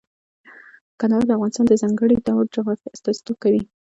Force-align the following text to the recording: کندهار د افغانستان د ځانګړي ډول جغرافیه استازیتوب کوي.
کندهار 0.99 1.23
د 1.25 1.31
افغانستان 1.37 1.65
د 1.67 1.73
ځانګړي 1.81 2.15
ډول 2.27 2.45
جغرافیه 2.55 2.93
استازیتوب 2.95 3.37
کوي. 3.43 3.61